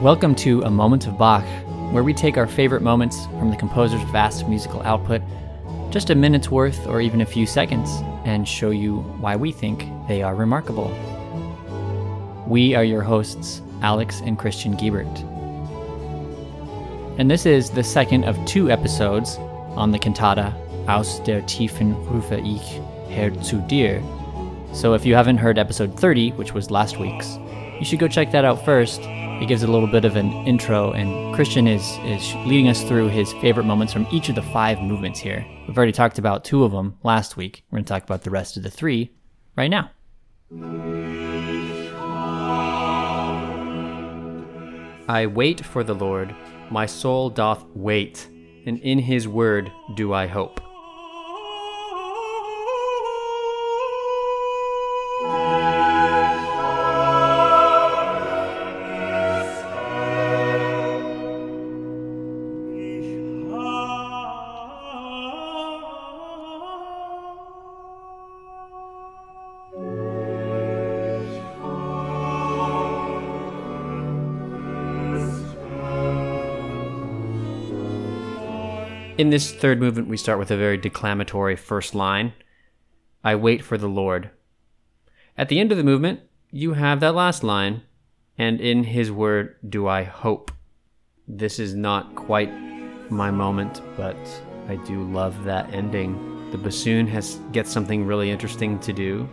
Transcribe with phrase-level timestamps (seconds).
[0.00, 1.44] Welcome to A Moment of Bach,
[1.92, 5.20] where we take our favorite moments from the composer's vast musical output,
[5.90, 7.90] just a minute's worth or even a few seconds,
[8.24, 10.90] and show you why we think they are remarkable.
[12.46, 15.20] We are your hosts, Alex and Christian Giebert.
[17.18, 19.36] And this is the second of two episodes
[19.76, 20.54] on the cantata
[20.88, 22.80] Aus der Tiefen rufe ich
[23.14, 24.02] Herr zu dir.
[24.72, 27.36] So if you haven't heard episode 30, which was last week's,
[27.78, 29.02] you should go check that out first.
[29.40, 33.08] It gives a little bit of an intro, and Christian is, is leading us through
[33.08, 35.46] his favorite moments from each of the five movements here.
[35.66, 37.64] We've already talked about two of them last week.
[37.70, 39.12] We're going to talk about the rest of the three
[39.56, 39.92] right now.
[45.08, 46.36] I wait for the Lord,
[46.70, 48.28] my soul doth wait,
[48.66, 50.60] and in his word do I hope.
[79.20, 82.32] In this third movement, we start with a very declamatory first line
[83.22, 84.30] I wait for the Lord.
[85.36, 87.82] At the end of the movement, you have that last line,
[88.38, 90.50] and in his word do I hope.
[91.28, 92.50] This is not quite
[93.10, 94.16] my moment, but
[94.68, 96.50] I do love that ending.
[96.50, 99.28] The bassoon has gets something really interesting to do.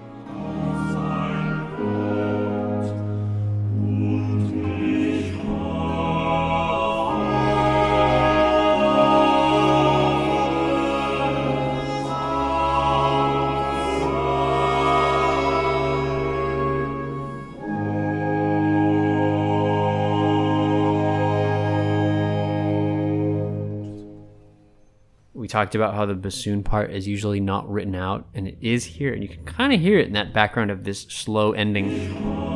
[25.57, 29.11] Talked about how the bassoon part is usually not written out, and it is here,
[29.11, 32.46] and you can kind of hear it in that background of this slow ending.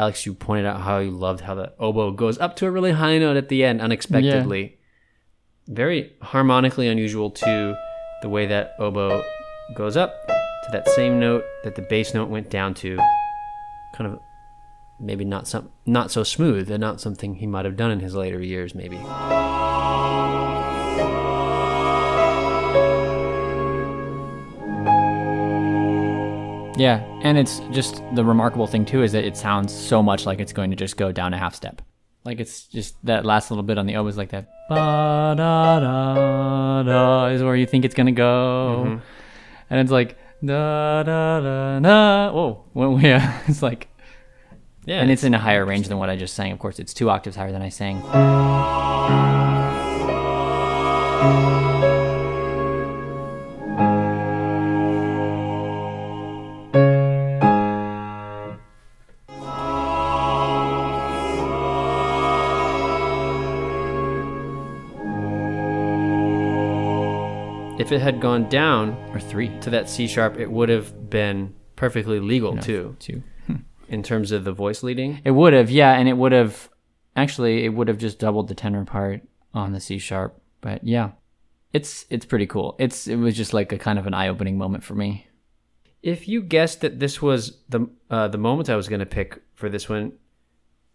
[0.00, 2.92] Alex, you pointed out how you loved how the oboe goes up to a really
[2.92, 4.78] high note at the end unexpectedly.
[5.68, 7.76] Very harmonically unusual to
[8.22, 9.22] the way that oboe
[9.74, 12.96] goes up to that same note that the bass note went down to.
[13.94, 14.20] Kind of
[14.98, 18.14] maybe not some not so smooth and not something he might have done in his
[18.14, 18.96] later years maybe.
[26.80, 30.40] Yeah, and it's just the remarkable thing too is that it sounds so much like
[30.40, 31.82] it's going to just go down a half step.
[32.24, 35.78] Like it's just that last little bit on the oboe is like that ba da
[35.80, 38.98] da da is where you think it's gonna go, Mm-hmm.
[39.68, 42.32] and it's like da da da da.
[42.32, 43.88] Whoa, well, yeah, it's like,
[44.86, 46.50] Yeah, and it's in a higher range than what I just sang.
[46.50, 48.00] Of course, it's two octaves higher than I sang.
[67.90, 69.48] If it had gone down or three.
[69.62, 73.24] to that C sharp, it would have been perfectly legal too, Two.
[73.88, 75.20] in terms of the voice leading.
[75.24, 76.70] It would have, yeah, and it would have
[77.16, 80.40] actually it would have just doubled the tenor part on the C sharp.
[80.60, 81.10] But yeah,
[81.72, 82.76] it's it's pretty cool.
[82.78, 85.26] It's it was just like a kind of an eye opening moment for me.
[86.00, 89.42] If you guessed that this was the uh, the moment I was going to pick
[89.56, 90.12] for this one,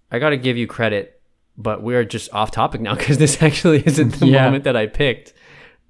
[0.10, 1.22] I got to give you credit,
[1.58, 4.46] but we're just off topic now because this actually isn't the Yeah.
[4.46, 5.34] moment that I picked.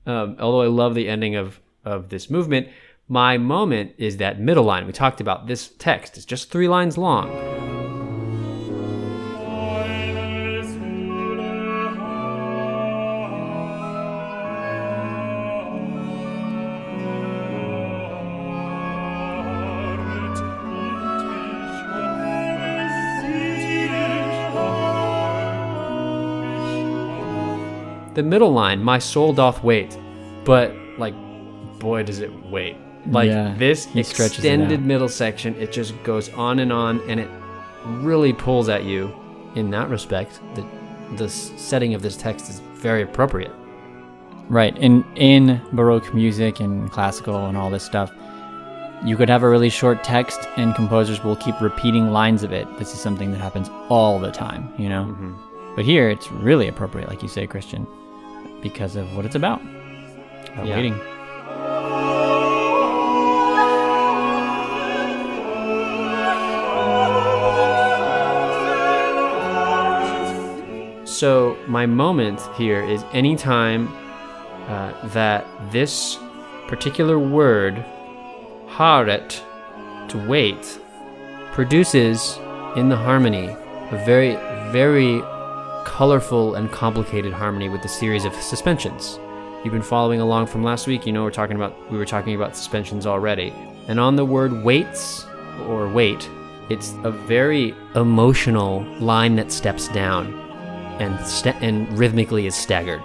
[0.06, 2.68] Um, although I love the ending of of this movement,
[3.08, 4.86] my moment is that middle line.
[4.86, 7.75] We talked about this text; it's just three lines long.
[28.16, 29.98] The middle line, my soul doth wait,
[30.44, 31.14] but like,
[31.80, 32.78] boy, does it wait.
[33.08, 37.02] Like Yeah, this he stretches it extended middle section, it just goes on and on,
[37.10, 37.30] and it
[37.86, 39.14] really pulls at you.
[39.56, 40.66] In that respect, the
[41.18, 43.52] the setting of this text is very appropriate.
[44.50, 44.78] Right.
[44.78, 48.12] In in Baroque music and classical and all this stuff,
[49.04, 52.68] you could have a really short text and composers will keep repeating lines of it.
[52.80, 55.06] This is something that happens all the time, you know?
[55.06, 55.76] Mm-hmm.
[55.76, 57.86] But here it's really appropriate, like you say, Christian,
[58.66, 59.62] because of what it's about.
[60.54, 60.76] About Yeah.
[60.76, 60.98] waiting.
[71.06, 73.88] So my moment here is anytime
[74.68, 76.18] uh, that this
[76.68, 77.86] particular word,
[78.68, 79.42] harret,
[80.10, 80.80] to wait,
[81.54, 82.40] produces
[82.76, 83.48] in the harmony
[83.92, 84.34] a very,
[84.72, 85.22] very
[85.86, 89.18] colorful and complicated harmony with the series of suspensions.
[89.64, 91.06] You've been following along from last week.
[91.06, 93.54] You know we're talking about we were talking about suspensions already.
[93.88, 95.26] And on the word waits
[95.68, 96.30] or wait,
[96.70, 100.34] it's a very emotional line that steps down
[101.00, 101.18] and
[101.64, 103.02] and rhythmically is staggered.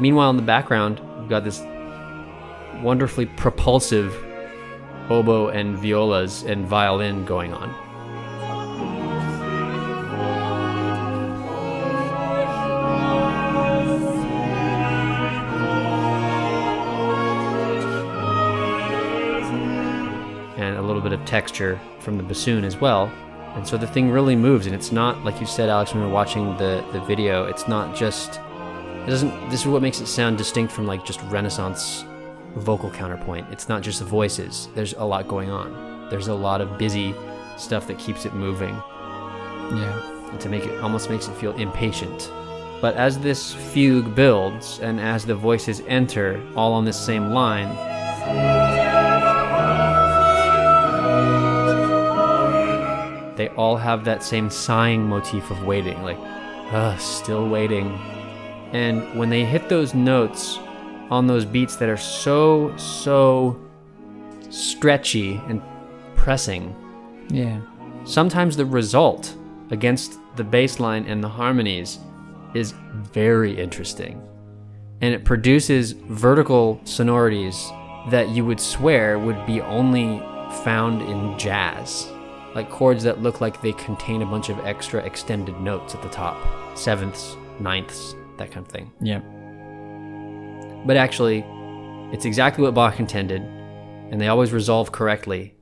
[0.00, 1.60] Meanwhile, in the background, we've got this
[2.82, 4.14] wonderfully propulsive
[5.10, 7.68] oboe and violas and violin going on.
[20.56, 23.10] and a little bit of texture from the bassoon as well.
[23.54, 26.08] And so the thing really moves, and it's not like you said, Alex, when we
[26.08, 27.46] were watching the, the video.
[27.46, 29.50] It's not just it doesn't.
[29.50, 32.04] This is what makes it sound distinct from like just Renaissance
[32.56, 33.46] vocal counterpoint.
[33.50, 34.68] It's not just the voices.
[34.74, 36.08] There's a lot going on.
[36.10, 37.14] There's a lot of busy
[37.56, 38.74] stuff that keeps it moving,
[39.72, 40.00] Yeah.
[40.30, 42.32] and to make it almost makes it feel impatient.
[42.80, 47.68] But as this fugue builds, and as the voices enter, all on this same line,
[53.36, 56.18] they all have that same sighing motif of waiting, like,
[56.72, 57.88] ugh, still waiting.
[58.72, 60.58] And when they hit those notes
[61.10, 63.58] on those beats that are so, so
[64.50, 65.60] stretchy and
[66.16, 66.74] pressing,
[67.28, 67.58] Yeah.
[68.04, 69.34] sometimes the result
[69.70, 71.98] against the bass line and the harmonies
[72.54, 74.20] is very interesting.
[75.00, 77.70] And it produces vertical sonorities
[78.10, 80.18] that you would swear would be only
[80.64, 82.08] found in jazz.
[82.54, 86.08] Like chords that look like they contain a bunch of extra extended notes at the
[86.08, 86.36] top
[86.76, 88.90] sevenths, ninths, that kind of thing.
[89.00, 89.20] Yeah.
[90.86, 91.44] But actually,
[92.12, 95.54] it's exactly what Bach intended, and they always resolve correctly.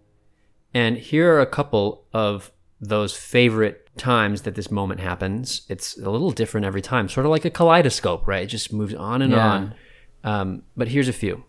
[0.73, 2.51] And here are a couple of
[2.81, 5.63] those favorite times that this moment happens.
[5.69, 8.45] It's a little different every time, sort of like a kaleidoscope, right?
[8.45, 9.49] It just moves on and Yeah.
[9.49, 9.75] on.
[10.25, 11.45] Um, but here's a few.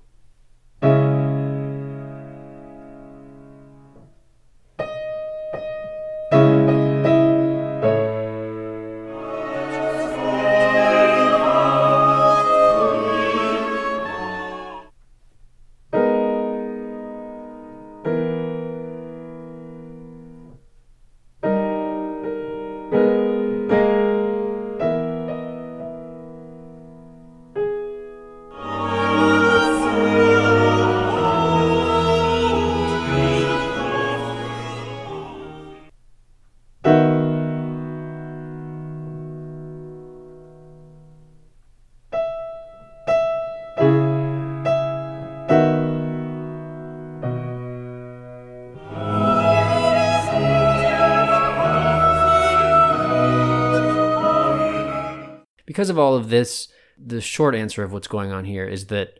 [55.99, 59.19] All of this, the short answer of what's going on here is that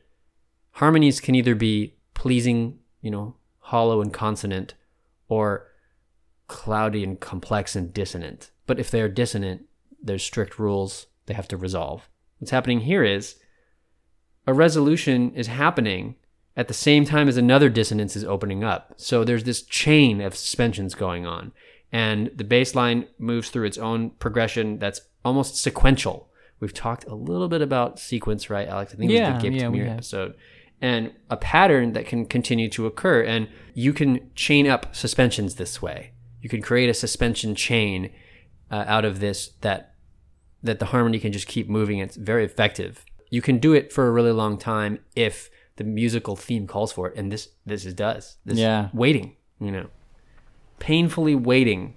[0.72, 4.74] harmonies can either be pleasing, you know, hollow and consonant,
[5.28, 5.68] or
[6.48, 8.50] cloudy and complex and dissonant.
[8.66, 9.66] But if they are dissonant,
[10.02, 12.10] there's strict rules they have to resolve.
[12.40, 13.36] What's happening here is
[14.48, 16.16] a resolution is happening
[16.58, 18.94] at the same time as another dissonance is opening up.
[18.98, 21.52] So there's this chain of suspensions going on.
[21.92, 26.29] And the bass line moves through its own progression that's almost sequential.
[26.60, 28.94] We've talked a little bit about sequence, right, Alex?
[28.94, 30.36] I think it Yeah, was the Gift yeah, Mirror episode.
[30.82, 33.24] And a pattern that can continue to occur.
[33.24, 36.12] And you can chain up suspensions this way.
[36.42, 38.12] You can create a suspension chain
[38.72, 39.94] uh, out of this that
[40.62, 42.00] that the harmony can just keep moving.
[42.00, 43.06] It's very effective.
[43.30, 47.08] You can do it for a really long time if the musical theme calls for
[47.10, 48.38] it, and this this is does.
[48.46, 48.90] This Yeah.
[48.94, 49.88] waiting, you know,
[50.80, 51.96] painfully waiting.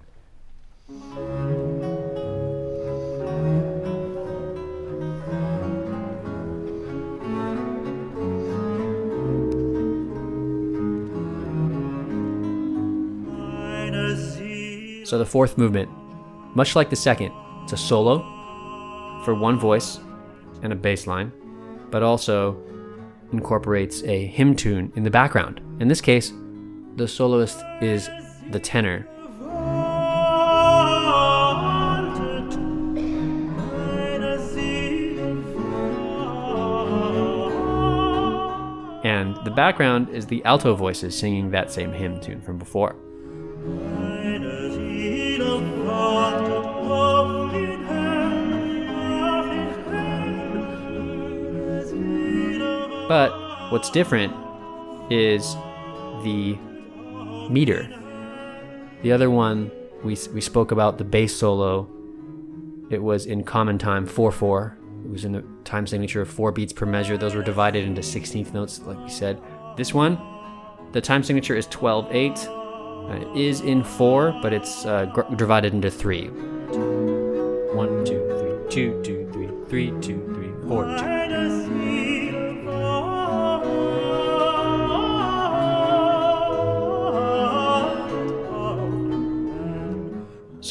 [15.03, 15.89] So the fourth movement,
[16.55, 17.33] much like the second,
[17.63, 18.19] it's a solo
[19.25, 19.99] for one voice
[20.61, 21.31] and a bass line,
[21.91, 22.57] but also
[23.33, 25.59] incorporates a hymn tune in the background.
[25.79, 26.31] In this case,
[26.95, 28.09] the soloist is
[28.51, 29.07] the tenor.
[39.03, 42.95] And the background is the alto voices singing that same hymn tune from before.
[53.13, 53.31] But
[53.71, 54.33] what's different
[55.11, 55.53] is
[56.23, 56.57] the
[57.47, 57.87] meter.
[59.03, 59.69] The other one,
[60.03, 61.87] we, we spoke about the bass solo.
[62.89, 64.77] It was in common time 4 4.
[65.05, 67.15] It was in the time signature of 4 beats per measure.
[67.15, 69.39] Those were divided into 16th notes, like we said.
[69.77, 70.17] This one,
[70.91, 72.31] the time signature is 12 8.
[72.31, 76.29] Uh, it is in 4, but it's uh, gr- divided into 3.
[76.29, 82.12] 1, 2, 3, 2, 2, 3, 3, 2, 3, 4, 2.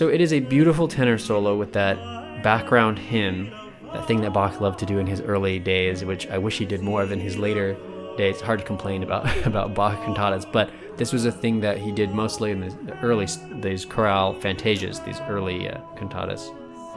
[0.02, 1.97] So it is a beautiful tenor solo with that
[2.42, 3.52] background hymn,
[3.92, 6.64] that thing that Bach loved to do in his early days, which I wish he
[6.64, 7.76] did more of in his later
[8.16, 8.35] days.
[8.35, 11.92] It's hard to complain about about Bach cantatas, but this was a thing that he
[11.92, 13.28] did mostly in the early
[13.61, 16.50] these chorale fantasias, these early uh, cantatas.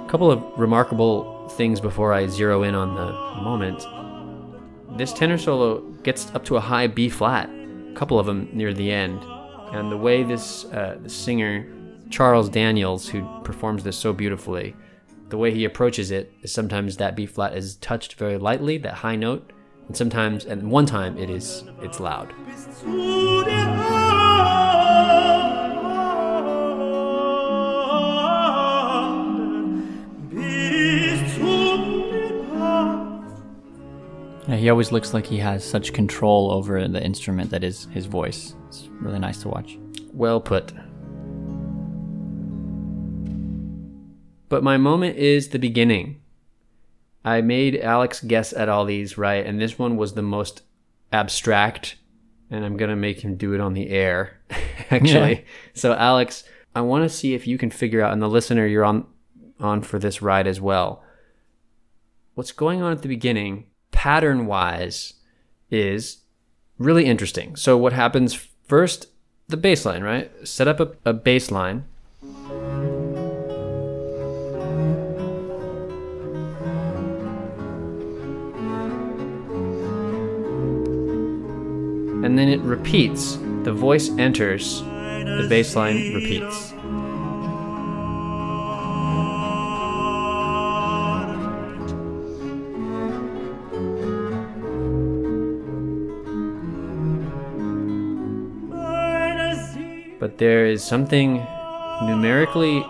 [0.03, 3.11] A couple of remarkable things before I zero in on the
[3.43, 3.85] moment.
[4.97, 8.73] This tenor solo gets up to a high B flat, a couple of them near
[8.73, 9.23] the end,
[9.73, 11.71] and the way this uh, the singer
[12.15, 14.73] Charles Daniels, who performs this so beautifully,
[15.27, 18.93] the way he approaches it is sometimes that B flat is touched very lightly, that
[18.93, 19.51] high note,
[19.89, 22.33] and sometimes, and one time, it is it's loud.
[34.47, 38.05] Yeah, he always looks like he has such control over the instrument that is his
[38.05, 38.55] voice.
[38.69, 39.77] It's really nice to watch.
[40.13, 40.71] Well put.
[44.49, 46.21] But my moment is the beginning.
[47.23, 50.61] I made Alex guess at all these right, and this one was the most
[51.11, 51.95] abstract,
[52.51, 54.39] and I'm gonna make him do it on the air,
[54.91, 55.33] actually.
[55.33, 55.41] Yeah.
[55.73, 56.43] So Alex,
[56.75, 59.07] I want to see if you can figure out, and the listener, you're on
[59.59, 61.01] on for this ride as well.
[62.35, 65.13] What's going on at the beginning, pattern wise,
[65.71, 66.17] is
[66.77, 67.55] really interesting.
[67.55, 68.33] So what happens
[68.67, 69.07] first?
[69.47, 70.31] The baseline, right?
[70.45, 71.51] Set up a, a bass
[82.35, 83.37] and then it repeats.
[83.63, 86.73] The voice enters, the bass line repeats.
[100.19, 101.35] But there is something
[102.03, 102.85] numerically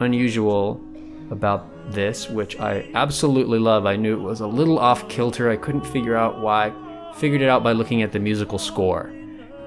[0.00, 0.78] unusual
[1.30, 3.86] about this, which I absolutely love.
[3.86, 5.48] I knew it was a little off kilter.
[5.48, 6.74] I couldn't figure out why
[7.16, 9.10] figured it out by looking at the musical score.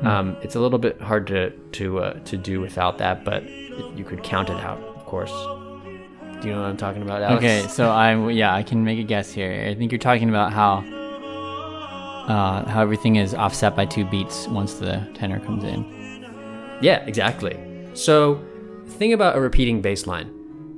[0.01, 3.43] Um, it's a little bit hard to to uh, to do without that, but
[3.97, 5.31] you could count it out, of course.
[6.41, 7.37] Do you know what I'm talking about, Alex?
[7.37, 9.65] Okay, so I yeah I can make a guess here.
[9.69, 10.83] I think you're talking about how
[12.27, 15.85] uh, how everything is offset by two beats once the tenor comes in.
[16.81, 17.57] Yeah, exactly.
[17.93, 18.43] So,
[18.87, 20.31] think about a repeating bass line.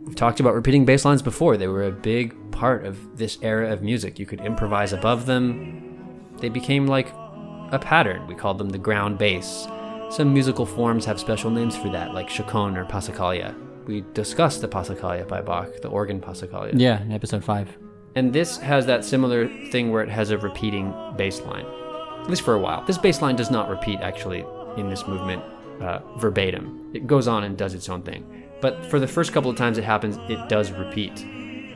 [0.05, 1.57] We've talked about repeating bass lines before.
[1.57, 4.19] They were a big part of this era of music.
[4.19, 5.84] You could improvise above them.
[6.39, 7.11] They became like
[7.71, 8.27] a pattern.
[8.27, 9.67] We called them the ground bass.
[10.09, 13.55] Some musical forms have special names for that, like chaconne or passacaglia.
[13.85, 16.73] We discussed the passacaglia by Bach, the organ passacaglia.
[16.75, 17.75] Yeah, in episode five.
[18.15, 22.43] And this has that similar thing where it has a repeating bass line, at least
[22.43, 22.85] for a while.
[22.85, 24.45] This bass line does not repeat actually
[24.77, 25.43] in this movement
[25.81, 26.91] uh, verbatim.
[26.93, 28.43] It goes on and does its own thing.
[28.61, 31.23] But for the first couple of times it happens, it does repeat.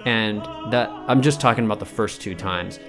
[0.06, 2.80] And that I'm just talking about the first two times,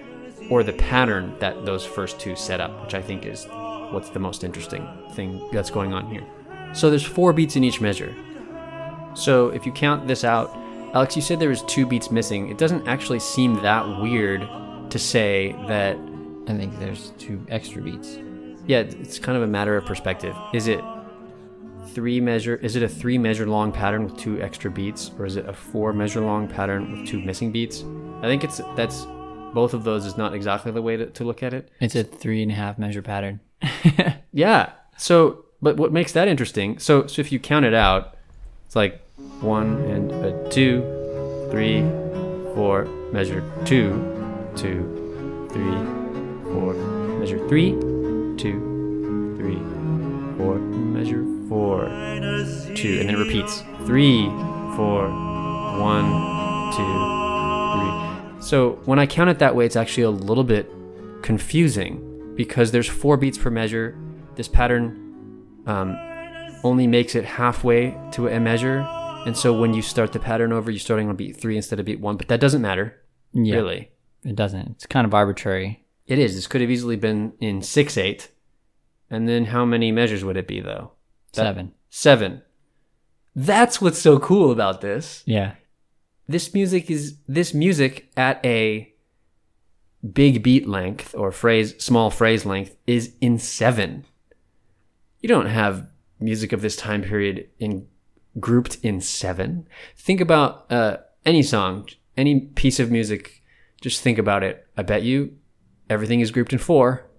[0.50, 3.46] or the pattern that those first two set up, which I think is
[3.90, 6.24] what's the most interesting thing that's going on here.
[6.72, 8.14] So there's four beats in each measure.
[9.14, 10.56] So if you count this out,
[10.94, 12.48] Alex, you said there was two beats missing.
[12.48, 14.48] It doesn't actually seem that weird
[14.90, 15.96] to say that.
[16.48, 18.18] I think there's two extra beats.
[18.66, 20.34] Yeah, it's kind of a matter of perspective.
[20.52, 20.80] Is it
[21.88, 22.56] three measure?
[22.56, 25.52] Is it a three measure long pattern with two extra beats, or is it a
[25.52, 27.84] four measure long pattern with two missing beats?
[28.20, 29.06] I think it's that's
[29.52, 31.70] both of those is not exactly the way to, to look at it.
[31.80, 33.40] It's a three and a half measure pattern.
[34.32, 34.70] Yeah.
[34.96, 36.78] So but what makes that interesting?
[36.78, 38.16] So, so if you count it out,
[38.66, 39.02] it's like
[39.40, 40.80] one and a two,
[41.50, 41.82] three,
[42.54, 43.90] four, measure two,
[44.56, 46.74] two, three, four,
[47.18, 47.72] measure three,
[48.38, 49.58] two, three,
[50.38, 51.84] four, measure four,
[52.74, 54.24] two, and then it repeats three,
[54.76, 55.08] four,
[55.78, 57.19] one, two.
[58.40, 60.70] So when I count it that way, it's actually a little bit
[61.22, 63.96] confusing because there's four beats per measure.
[64.34, 65.98] This pattern um,
[66.64, 68.78] only makes it halfway to a measure.
[69.26, 71.84] And so when you start the pattern over, you're starting on beat three instead of
[71.86, 72.96] beat one, but that doesn't matter,
[73.34, 73.56] Yeah.
[73.56, 73.90] really.
[74.24, 74.68] It doesn't.
[74.72, 75.84] It's kind of arbitrary.
[76.06, 76.34] It is.
[76.34, 78.30] This could have easily been in 6 8.
[79.10, 80.92] And then how many measures would it be, though?
[81.34, 81.72] That- Seven.
[81.90, 82.42] Seven.
[83.36, 85.22] That's what's so cool about this.
[85.26, 85.54] Yeah.
[86.30, 88.94] This music is this music at a
[90.12, 94.04] big beat length or phrase small phrase length is in 7.
[95.18, 95.88] You don't have
[96.20, 97.88] music of this time period in
[98.38, 99.66] grouped in 7.
[99.96, 103.42] Think about uh, any song, any piece of music,
[103.80, 104.64] just think about it.
[104.76, 105.36] I bet you
[105.88, 107.10] everything is grouped in 4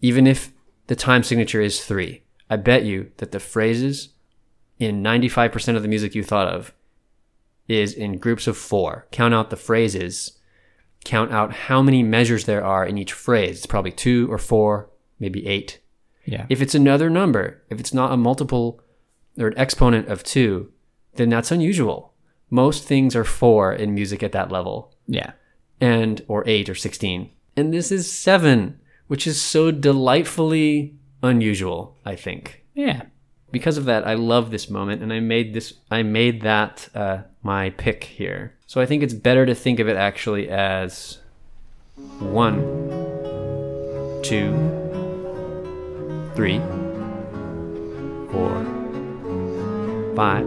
[0.00, 0.52] even if
[0.86, 2.22] the time signature is 3.
[2.48, 4.14] I bet you that the phrases
[4.78, 6.72] in 95% of the music you thought of
[7.72, 9.06] is in groups of four.
[9.10, 10.38] Count out the phrases,
[11.04, 13.58] count out how many measures there are in each phrase.
[13.58, 15.80] It's probably two or four, maybe eight.
[16.24, 16.46] Yeah.
[16.48, 18.80] If it's another number, if it's not a multiple
[19.38, 20.70] or an exponent of two,
[21.14, 22.12] then that's unusual.
[22.50, 25.32] Most things are four in music at that level, yeah.
[25.80, 27.30] and or eight or 16.
[27.56, 33.02] And this is seven, which is so delightfully unusual, I think Yeah.
[33.50, 35.74] because of that, I love this moment, and I made this.
[35.90, 38.54] I made that uh, my pick here.
[38.66, 41.18] So I think it's better to think of it actually as
[42.18, 42.60] one,
[44.22, 44.52] two,
[46.34, 46.58] three,
[48.30, 48.64] four,
[50.16, 50.46] five,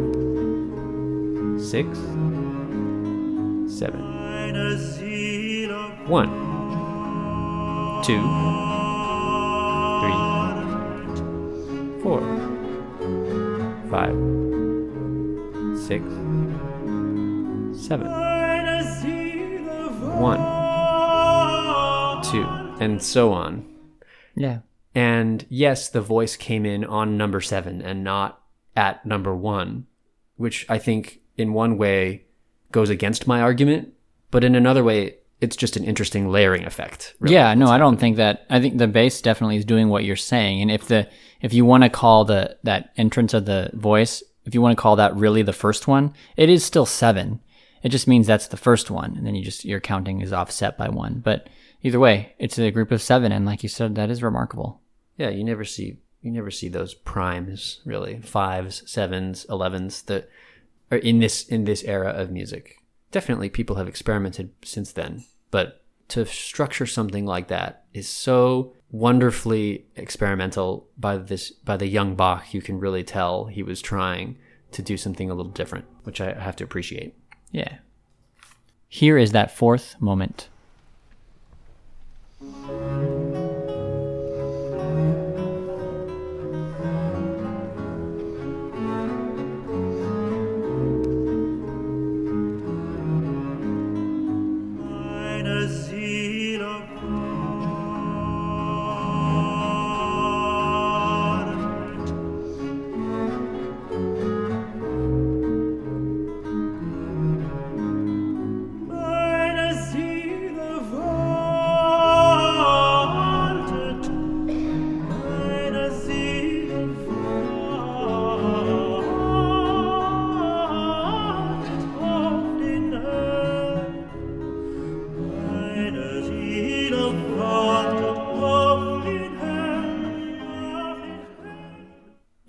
[1.62, 1.98] six,
[3.78, 4.14] seven.
[6.08, 6.30] One,
[8.04, 8.22] two,
[10.02, 10.18] three,
[12.04, 12.22] four
[13.90, 14.16] five,
[15.88, 16.04] six,
[17.78, 18.08] seven,
[20.20, 20.40] one,
[22.24, 22.44] two,
[22.80, 23.66] and so on.
[24.36, 24.60] Yeah.
[24.94, 28.42] And yes, the voice came in on number seven and not
[28.76, 29.88] at number one,
[30.38, 32.26] which I think in one way
[32.72, 33.94] goes against my argument,
[34.32, 37.14] but in another way, it's just an interesting layering effect.
[37.20, 37.36] really.
[37.36, 38.46] Yeah, no, I don't think that.
[38.50, 41.10] I think the bass definitely is doing what you're saying, and if the
[41.42, 44.82] if you want to call the that entrance of the voice, if you want to
[44.82, 47.42] call that really the first one, it is still seven.
[47.86, 50.76] It just means that's the first one, and then you just your counting is offset
[50.76, 51.20] by one.
[51.24, 51.48] But
[51.84, 54.82] either way, it's a group of seven, and like you said, that is remarkable.
[55.18, 60.28] Yeah, you never see you never see those primes really fives, sevens, elevens that
[60.90, 62.78] are in this in this era of music.
[63.12, 69.86] Definitely, people have experimented since then, but to structure something like that is so wonderfully
[69.96, 72.52] experimental by this by the young Bach.
[72.52, 74.40] You can really tell he was trying
[74.72, 77.14] to do something a little different, which I have to appreciate.
[77.56, 77.78] Yeah.
[78.90, 80.50] Here is that fourth moment.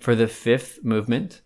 [0.07, 1.41] For the fifth movement,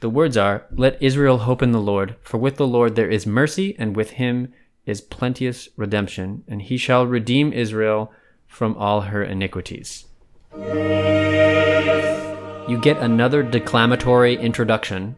[0.00, 3.26] the words are Let Israel hope in the Lord, for with the Lord there is
[3.26, 4.52] mercy, and with him
[4.84, 8.12] is plenteous redemption, and he shall redeem Israel
[8.46, 10.04] from all her iniquities.
[12.68, 15.16] You get another declamatory introduction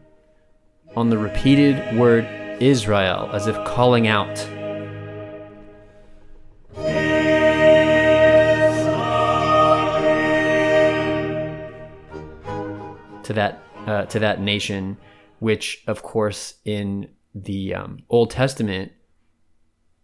[0.95, 2.23] on the repeated word
[2.61, 4.47] Israel, as if calling out.
[13.31, 14.97] To that uh, to that nation,
[15.39, 18.91] which of course in the um, Old Testament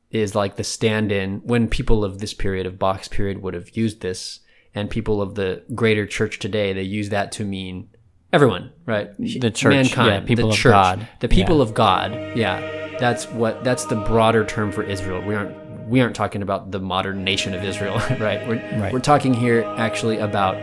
[0.09, 4.01] is like the stand-in when people of this period of Bach's period would have used
[4.01, 4.39] this
[4.73, 7.89] and people of the greater church today, they use that to mean
[8.31, 9.09] everyone, right?
[9.17, 11.07] The church, yeah, people the of church, God.
[11.19, 11.63] the people Yeah.
[11.63, 12.11] of God.
[12.37, 15.21] Yeah, that's what that's the broader term for Israel.
[15.25, 15.55] We aren't
[15.87, 18.47] we aren't talking about the modern nation of Israel, right?
[18.47, 18.93] We're Right.
[18.93, 20.55] we're talking here actually about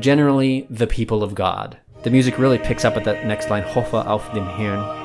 [0.00, 1.78] generally the people of God.
[2.02, 5.02] The music really picks up at that next line, hoffe auf den Herrn.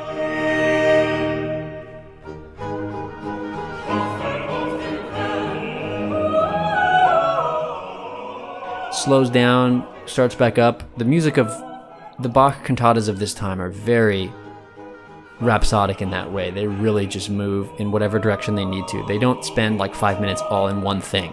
[9.08, 10.84] slows down, starts back up.
[10.98, 11.48] The music of
[12.20, 14.30] the Bach cantatas of this time are very
[15.40, 16.52] rhapsodic in that way.
[16.52, 19.06] They really just move in whatever direction they need to.
[19.08, 21.32] They don't spend like five minutes all in one thing.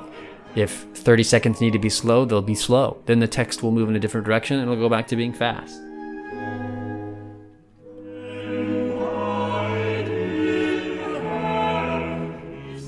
[0.55, 2.99] If 30 seconds need to be slow, they'll be slow.
[3.07, 5.33] Then the text will move in a different direction and it'll go back to being
[5.33, 5.81] fast.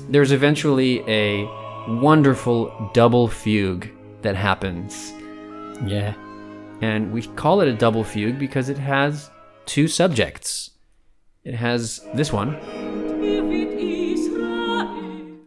[0.09, 1.45] There's eventually a
[1.87, 3.89] wonderful double fugue
[4.21, 5.13] that happens
[5.85, 6.13] Yeah.
[6.81, 9.29] and we call it a double fugue because it has
[9.65, 10.71] two subjects.
[11.43, 12.55] It has this one,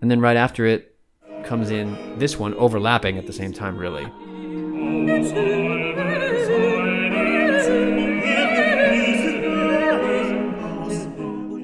[0.02, 0.89] and then right after it
[1.50, 4.04] comes in this one, overlapping at the same time, really.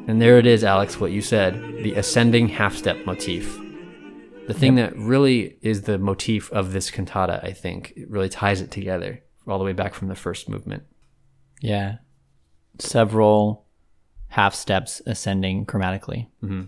[0.08, 3.56] And there it is, Alex, what you said the ascending half step motif.
[4.48, 8.60] The thing that really is the motif of this cantata, I think, it really ties
[8.60, 10.82] it together all the way back from the first movement.
[11.60, 11.98] Yeah.
[12.80, 13.66] Several
[14.30, 16.26] half steps ascending chromatically.
[16.42, 16.66] Gotta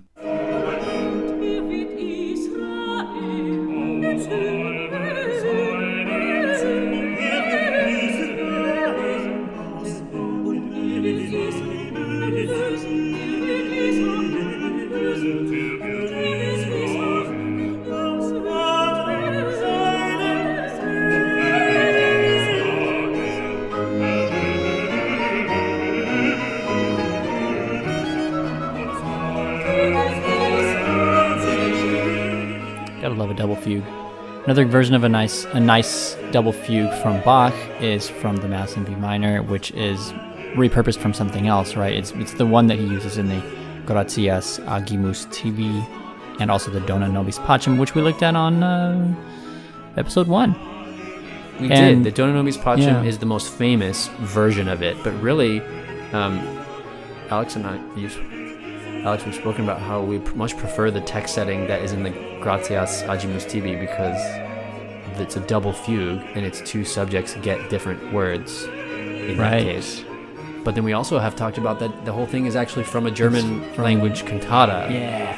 [34.48, 38.78] Another version of a nice a nice double fugue from Bach is from the Mass
[38.78, 40.10] in B minor, which is
[40.54, 41.92] repurposed from something else, right?
[41.94, 43.42] It's it's the one that he uses in the
[43.84, 45.86] Gratias Agimus Tibi
[46.40, 49.14] and also the Dona Nobis Pacem, which we looked at on uh,
[49.98, 50.54] episode one.
[51.60, 52.10] We And- did.
[52.10, 53.02] The Dona Nobis Pacem yeah.
[53.02, 55.60] is the most famous version of it, but really,
[56.14, 56.38] um,
[57.28, 58.16] Alex and I, you've,
[59.08, 62.10] Alex, we've spoken about how we much prefer the text setting that is in the
[62.42, 64.20] Gratias Agimus Tibi because
[65.18, 69.62] it's a double fugue and its two subjects get different words in that Right.
[69.62, 70.04] case.
[70.62, 73.10] But then we also have talked about that the whole thing is actually from a
[73.10, 74.92] German from- language cantata.
[74.92, 75.36] Yeah.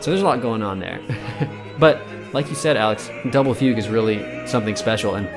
[0.00, 0.98] So there's a lot going on there.
[1.78, 2.00] but
[2.32, 5.28] like you said, Alex, double fugue is really something special, and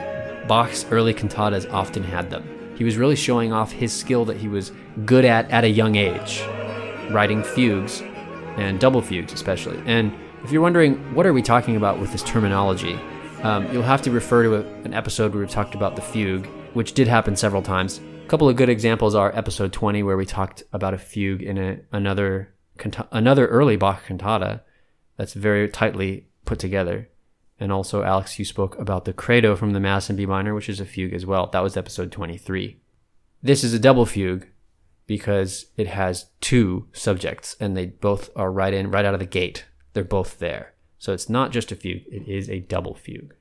[0.47, 2.43] Bach's early cantatas often had them.
[2.75, 4.71] He was really showing off his skill that he was
[5.05, 6.43] good at at a young age,
[7.12, 8.02] writing fugues
[8.58, 9.82] and double fugues especially.
[9.86, 10.13] And
[10.44, 13.00] if you're wondering what are we talking about with this terminology,
[13.44, 16.48] um, you'll have to refer to a, an episode where we've talked about the fugue,
[16.74, 18.00] which did happen several times.
[18.24, 21.58] A couple of good examples are episode 20, where we talked about a fugue in
[21.58, 22.54] a, another
[23.12, 24.62] another early Bach cantata
[25.15, 27.10] that's very tightly put together.
[27.60, 30.68] And also, Alex, you spoke about the credo from the Mass in B minor, which
[30.68, 31.48] is a fugue as well.
[31.48, 32.80] That was episode 23.
[33.41, 34.48] This is a double fugue
[35.08, 39.26] because it has two subjects and they both are right in, right out of the
[39.26, 39.65] gate.
[39.94, 40.74] They're both there.
[40.98, 43.34] So it's not just a fugue, it is a double fugue.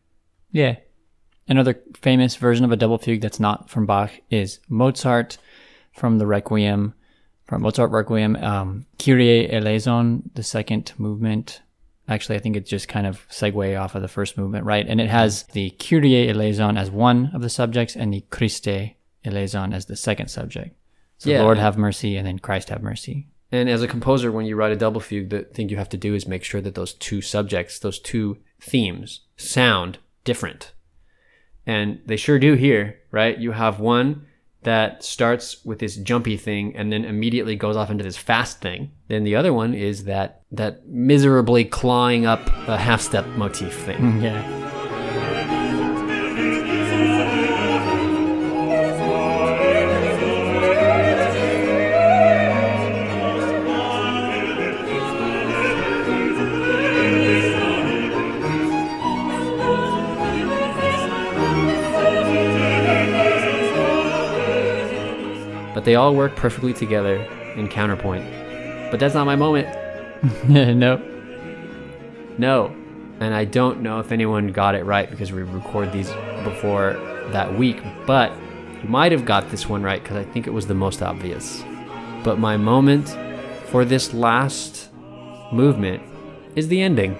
[0.50, 0.77] Yeah.
[1.48, 5.38] Another famous version of a double fugue that's not from Bach is Mozart
[5.92, 6.94] from the Requiem,
[7.46, 11.61] from Mozart Requiem, um, Kyrie eleison, the second movement.
[12.09, 14.87] Actually, I think it's just kind of segue off of the first movement, right?
[14.87, 19.72] And it has the Kyrie eleison as one of the subjects and the Christe eleison
[19.72, 20.77] as the second subject.
[21.24, 21.42] So Yeah.
[21.42, 23.26] Lord have mercy and then Christ have mercy.
[23.50, 25.96] And as a composer, when you write a double fugue, the thing you have to
[25.96, 30.72] do is make sure that those two subjects, those two themes, sound different.
[31.66, 33.38] And they sure do here, right?
[33.38, 34.26] You have one
[34.64, 38.90] that starts with this jumpy thing and then immediately goes off into this fast thing.
[39.08, 44.20] Then the other one is that that miserably clawing up a half step motif thing.
[44.22, 44.63] Yeah.
[65.84, 67.16] But they all work perfectly together
[67.56, 68.24] in counterpoint.
[68.90, 69.68] But that's not my moment.
[70.48, 70.96] no.
[72.38, 72.74] No.
[73.20, 76.08] and I don't know if anyone got it right because we record these
[76.42, 76.94] before
[77.32, 78.32] that week, but
[78.82, 81.62] you might have got this one right because I think it was the most obvious.
[82.22, 83.10] But my moment
[83.66, 84.88] for this last
[85.52, 86.02] movement
[86.56, 87.14] is the ending.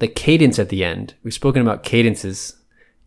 [0.00, 2.56] The cadence at the end we've spoken about cadences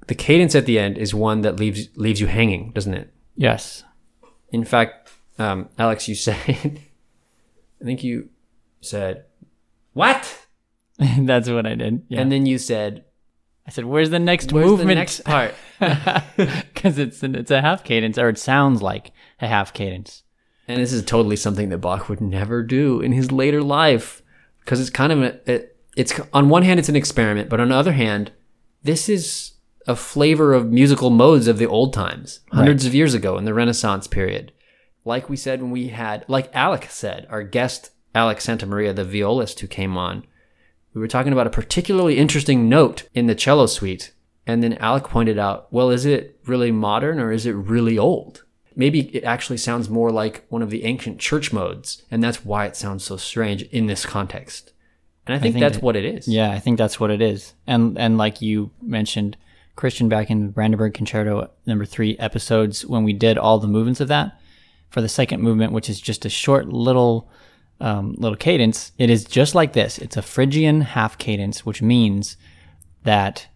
[0.07, 3.83] the cadence at the end is one that leaves leaves you hanging doesn't it Yes.
[4.51, 6.79] in fact um, alex you said
[7.81, 8.29] i think you
[8.81, 9.25] said
[9.93, 10.39] what
[11.19, 12.03] That's what I did.
[12.07, 12.21] Yeah.
[12.21, 13.03] and then you said
[13.65, 15.55] I said, "Where's the next where's movement?" the next part
[16.73, 20.21] Because it's an, it's a half cadence, or it sounds like a half cadence.
[20.67, 24.21] and this is totally something that bach would never do in his later life
[24.59, 27.69] because it's kind of a, it, it's on one hand it's an experiment but on
[27.69, 28.31] the other hand
[28.83, 29.53] this is
[29.87, 33.53] a flavor of musical modes of the old times hundreds of years ago in the
[33.53, 34.51] renaissance period.
[35.05, 39.03] Like we said when we had like alec said our guest alex santa maria the
[39.03, 40.25] violist who came on
[40.93, 44.13] we were talking about a particularly interesting note in the cello suite.
[44.45, 48.43] And then alec pointed out well is it really modern or is it really old?
[48.75, 52.03] Maybe it actually sounds more like one of the ancient church modes.
[52.09, 54.72] And that's why it sounds so strange in this context
[55.25, 57.21] and i think, think that's that- what it is Yeah, I think that's what it
[57.21, 57.53] is.
[57.67, 59.37] And and like you mentioned,
[59.75, 64.07] Christian back in Brandenburg Concerto number three episodes when we did all the movements of
[64.09, 64.39] that
[64.89, 67.29] for the second movement, which is just a short little
[67.79, 68.91] um, little cadence.
[68.97, 69.97] It is just like this.
[69.97, 72.37] It's a Phrygian half cadence, which means
[73.03, 73.47] that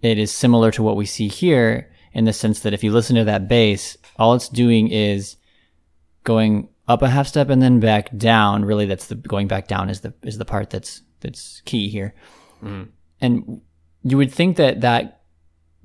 [0.00, 3.14] it is similar to what we see here in the sense that if you listen
[3.16, 5.36] to that bass, all it's doing is
[6.24, 8.64] going up a half step and then back down.
[8.64, 12.14] Really, that's the going back down is the is the part that's that's key here.
[12.62, 12.90] Mm-hmm.
[13.20, 13.60] And
[14.02, 15.22] you would think that that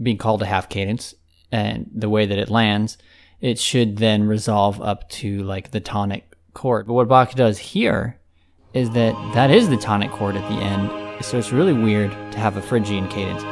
[0.02, 1.14] being called a half cadence
[1.52, 2.98] and the way that it lands,
[3.42, 6.88] it should then resolve up to like the tonic chord.
[6.88, 8.20] But what Bach does here
[8.74, 11.24] is that that is the tonic chord at the end.
[11.24, 13.44] So it's really weird to have a Phrygian cadence.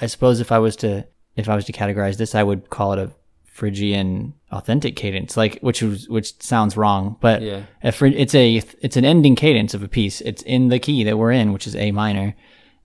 [0.00, 1.06] I suppose if I was to
[1.36, 3.10] if I was to categorize this, I would call it a
[3.46, 7.62] Phrygian authentic cadence, like which was which sounds wrong, but Yeah.
[7.82, 10.20] a it's a it's an ending cadence of a piece.
[10.20, 12.34] It's in the key that we're in, which is A minor.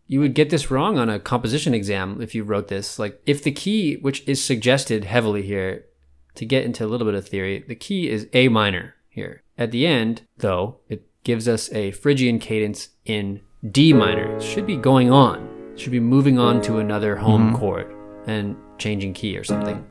[0.06, 3.00] you would get this wrong on a composition exam if you wrote this.
[3.00, 5.86] Like, if the key, which is suggested heavily here,
[6.36, 9.44] to get into a little bit of theory, the key is A minor here.
[9.58, 13.40] At the end, though, it gives us a Phrygian cadence in
[13.72, 14.36] D minor.
[14.38, 15.48] It should be going on.
[15.76, 17.56] Should be moving on to another home mm-hmm.
[17.56, 17.96] chord
[18.28, 19.84] and changing key or something.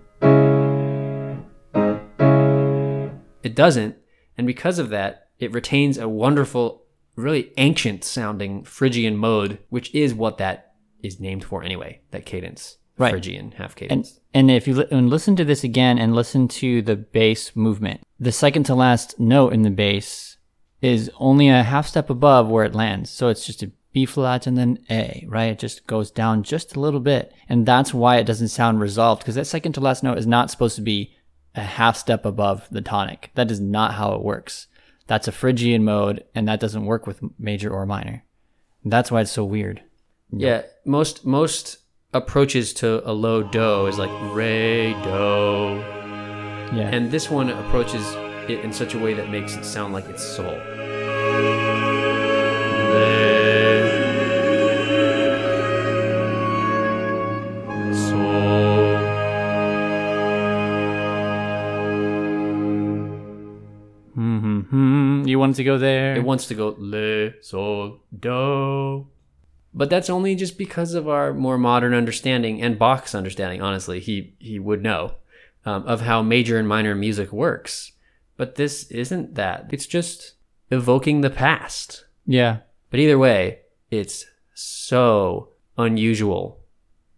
[3.42, 3.96] It doesn't,
[4.38, 6.84] and because of that, it retains a wonderful,
[7.16, 12.78] really ancient sounding Phrygian mode, which is what that is named for anyway, that cadence.
[12.96, 13.10] Right.
[13.10, 14.20] Phrygian half And cadence.
[14.32, 18.02] and if you li- and listen to this again and listen to the bass movement,
[18.20, 20.36] the second to last note in the bass
[20.80, 23.10] is only a half step above where it lands.
[23.10, 25.50] So it's just a B flat and then A, right?
[25.52, 27.32] It just goes down just a little bit.
[27.48, 30.50] And that's why it doesn't sound resolved because that second to last note is not
[30.50, 31.14] supposed to be
[31.54, 33.30] a half step above the tonic.
[33.34, 34.66] That is not how it works.
[35.06, 38.24] That's a Phrygian mode and that doesn't work with major or minor.
[38.84, 39.82] That's why it's so weird.
[40.30, 41.78] yeah, most most
[42.14, 45.78] approaches to a low do is like re do,
[46.76, 46.88] Yeah.
[46.92, 48.04] and this one approaches
[48.48, 50.56] it in such a way that makes it sound like it's sol.
[52.94, 53.31] Re,
[65.62, 66.14] to go there?
[66.14, 69.06] It wants to go le, sol, do.
[69.74, 74.00] But that's only just because of our more modern understanding and Bach's understanding, honestly.
[74.00, 75.14] He, he would know
[75.64, 77.92] um, of how major and minor music works.
[78.36, 79.68] But this isn't that.
[79.72, 80.34] It's just
[80.70, 82.04] evoking the past.
[82.26, 82.58] yeah.
[82.90, 85.48] But either way, it's so
[85.78, 86.60] unusual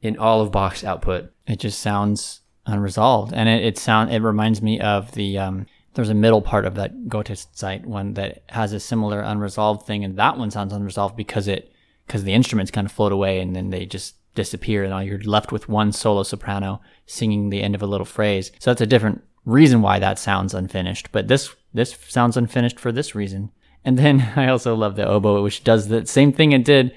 [0.03, 1.33] in all of Bach's output.
[1.49, 6.11] it just sounds unresolved and it, it sound it reminds me of the um there's
[6.11, 10.17] a middle part of that Gottes Zeit one that has a similar unresolved thing and
[10.19, 11.73] that one sounds unresolved because it
[12.07, 15.21] because the instruments kind of float away and then they just disappear and all you're
[15.21, 18.51] left with one solo soprano singing the end of a little phrase.
[18.59, 21.11] So that's a different reason why that sounds unfinished.
[21.13, 23.51] But this this sounds unfinished for this reason.
[23.85, 26.95] And then I also love the oboe, which does the same thing it did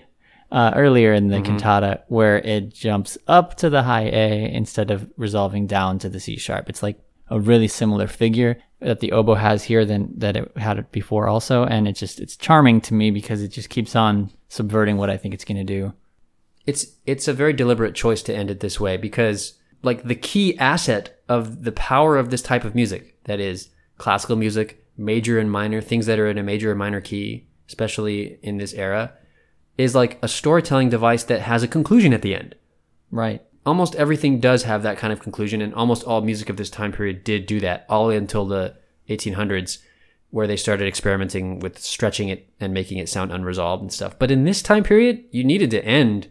[0.52, 5.12] uh, earlier in the cantata, where it jumps up to the high A instead of
[5.18, 6.70] resolving down to the C sharp.
[6.70, 10.78] It's like a really similar figure that the oboe has here than that it had
[10.78, 14.32] it before also, and it's just it's charming to me because it just keeps on
[14.50, 15.94] subverting what I think it's going to do.
[16.66, 20.58] It's it's a very deliberate choice to end it this way because like the key
[20.58, 25.52] asset of the power of this type of music that is classical music, major and
[25.52, 29.13] minor things that are in a major and minor key, especially in this era,
[29.78, 32.56] is like a storytelling device that has a conclusion at the end.
[33.12, 33.42] Right.
[33.67, 36.93] Almost everything does have that kind of conclusion, and almost all music of this time
[36.93, 38.77] period did do that, all until the
[39.10, 39.80] 1800s,
[40.30, 44.17] where they started experimenting with stretching it and making it sound unresolved and stuff.
[44.17, 46.30] But in this time period, you needed to end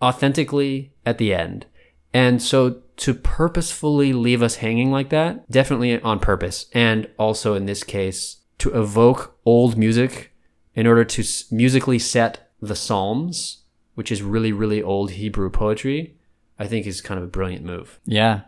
[0.00, 1.66] authentically at the end.
[2.14, 6.66] And so to purposefully leave us hanging like that, definitely on purpose.
[6.72, 10.32] And also in this case, to evoke old music
[10.74, 16.15] in order to musically set the Psalms, which is really, really old Hebrew poetry,
[16.58, 18.00] I think is kind of a brilliant move.
[18.04, 18.42] Yeah.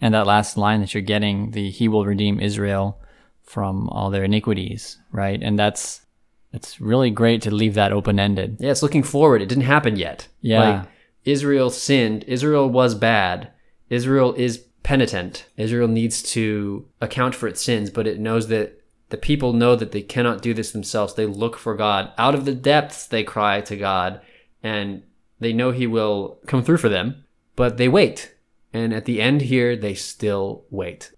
[0.00, 3.00] And that last line that you're getting, the he will redeem Israel
[3.42, 5.42] from all their iniquities, right?
[5.42, 6.02] And that's
[6.52, 8.56] it's really great to leave that open ended.
[8.58, 9.42] Yeah, it's looking forward.
[9.42, 10.28] It didn't happen yet.
[10.40, 10.70] Yeah.
[10.70, 10.88] Like,
[11.24, 12.24] Israel sinned.
[12.24, 13.52] Israel was bad.
[13.88, 15.46] Israel is penitent.
[15.56, 19.92] Israel needs to account for its sins, but it knows that the people know that
[19.92, 21.14] they cannot do this themselves.
[21.14, 22.12] They look for God.
[22.16, 24.20] Out of the depths, they cry to God,
[24.62, 25.02] and
[25.38, 27.24] they know He will come through for them,
[27.60, 28.34] but they wait.
[28.72, 31.12] And at the end here, they still wait.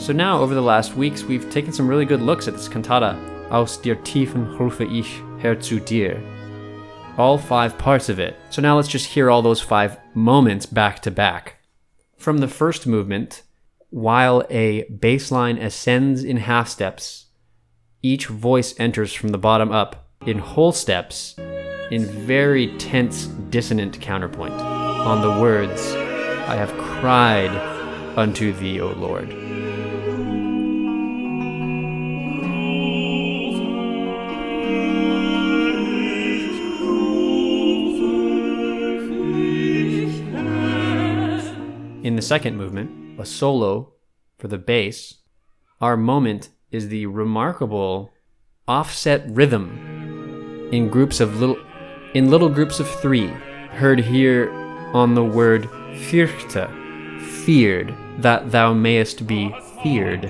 [0.00, 3.18] So now, over the last weeks, we've taken some really good looks at this cantata,
[3.50, 6.18] Aus der Tiefen rufe ich Herr zu dir.
[7.18, 8.34] All five parts of it.
[8.48, 11.56] So now let's just hear all those five moments back to back.
[12.16, 13.42] From the first movement,
[13.94, 17.26] while a bass line ascends in half steps,
[18.02, 21.36] each voice enters from the bottom up in whole steps
[21.92, 27.52] in very tense, dissonant counterpoint on the words, I have cried
[28.18, 29.30] unto thee, O Lord.
[42.04, 43.92] In the second movement, a solo
[44.38, 45.14] for the bass,
[45.80, 48.10] our moment is the remarkable
[48.66, 51.58] offset rhythm in groups of little
[52.14, 53.26] in little groups of 3
[53.70, 54.50] heard here
[54.94, 55.64] on the word
[56.08, 56.68] fürchte
[57.20, 60.24] feared that thou mayest be feared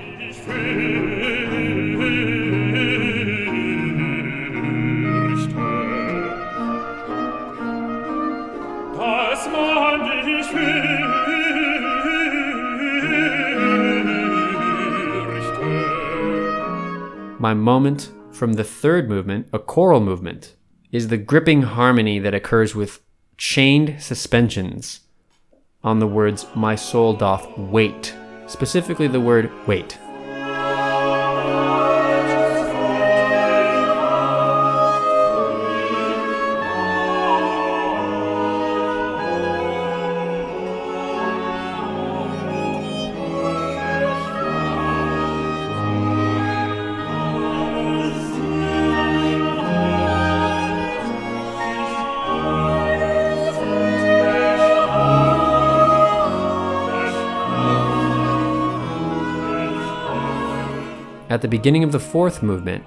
[17.44, 20.54] My moment from the third movement, a choral movement,
[20.92, 23.02] is the gripping harmony that occurs with
[23.36, 25.00] chained suspensions
[25.82, 28.14] on the words, My soul doth wait.
[28.46, 29.98] Specifically, the word wait.
[61.44, 62.82] The beginning of the fourth movement,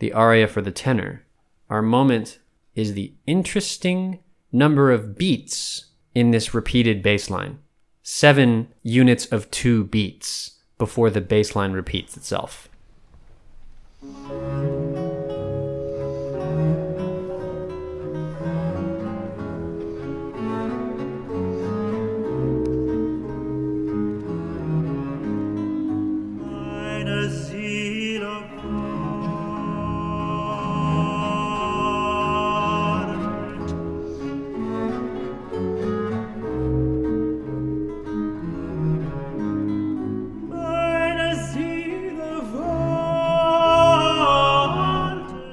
[0.00, 1.24] the aria for the tenor,
[1.70, 2.40] our moment
[2.74, 4.18] is the interesting
[4.50, 7.60] number of beats in this repeated bass line.
[8.02, 12.68] Seven units of two beats before the bass line repeats itself.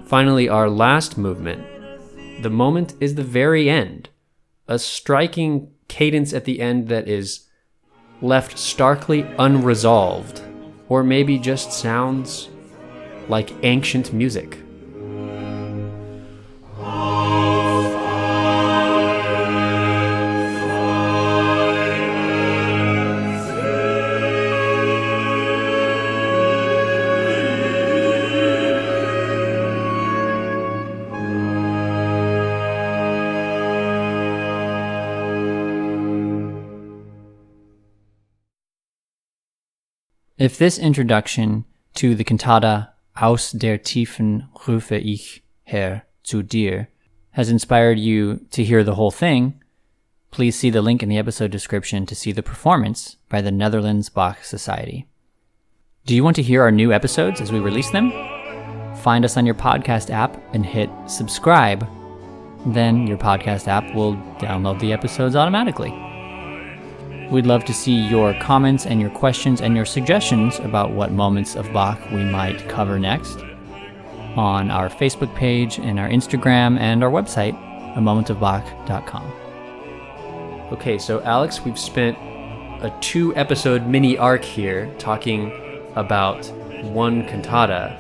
[0.10, 1.64] Finally, our last movement.
[2.42, 4.10] The moment is the very end.
[4.68, 7.48] A striking cadence at the end that is
[8.20, 10.42] left starkly unresolved
[10.88, 12.50] or maybe just sounds
[13.28, 14.58] like ancient music.
[40.50, 42.88] If this introduction to the cantata
[43.22, 46.88] Aus der Tiefen rufe ich Herr zu dir
[47.34, 49.62] has inspired you to hear the whole thing,
[50.32, 54.10] please see the link in the episode description to see the performance by the Netherlands
[54.10, 55.06] Bach Society.
[56.08, 58.10] Do you want to hear our new episodes as we release them?
[59.04, 61.88] Find us on your podcast app and hit subscribe.
[62.66, 66.09] Then your podcast app will download the episodes automatically.
[67.32, 71.56] We'd love to see your comments and your questions and your suggestions about what moments
[71.56, 73.44] of Bach we might cover next
[74.36, 77.54] on our Facebook page and our Instagram and our website,
[77.96, 79.32] a momentofbach.com.
[80.74, 82.18] Okay, so Alex, we've spent
[82.82, 85.52] a two episode mini arc here talking
[85.96, 86.48] about
[86.82, 87.96] one cantata.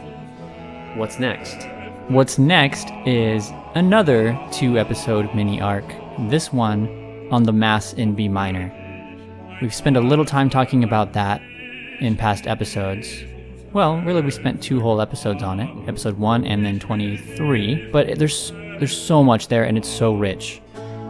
[0.95, 1.67] What's next?
[2.07, 5.85] What's next is another two episode mini arc,
[6.29, 8.73] this one on the Mass in B minor.
[9.61, 11.41] We've spent a little time talking about that
[11.99, 13.23] in past episodes.
[13.73, 17.89] Well, really, we spent two whole episodes on it, episode one and then 23.
[17.91, 20.61] But there's there's so much there, and it's so rich.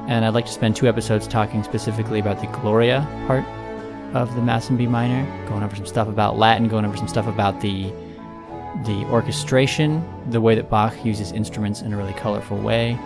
[0.07, 3.45] And I'd like to spend two episodes talking specifically about the Gloria part
[4.15, 7.07] of the Mass in B minor, going over some stuff about Latin, going over some
[7.07, 7.93] stuff about the
[8.85, 12.97] the orchestration, the way that Bach uses instruments in a really colorful way,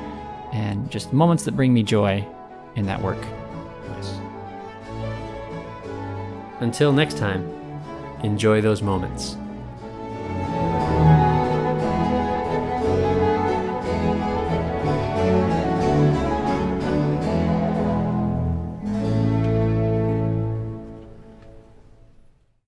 [0.53, 2.25] and just moments that bring me joy
[2.75, 3.21] in that work.
[3.89, 4.22] Nice.
[6.59, 7.49] Until next time,
[8.23, 9.37] enjoy those moments.